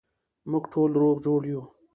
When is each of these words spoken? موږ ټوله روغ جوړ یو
موږ 0.51 0.63
ټوله 0.71 0.95
روغ 1.01 1.15
جوړ 1.25 1.41
یو 1.51 1.61